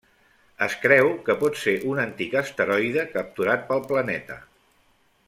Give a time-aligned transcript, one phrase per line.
[0.67, 4.39] Es creu que pot ser un antic asteroide capturat pel planeta.